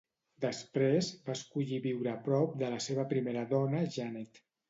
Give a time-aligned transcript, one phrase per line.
[0.43, 4.45] Després, va escollir viure a prop de la seva primera dona Janet.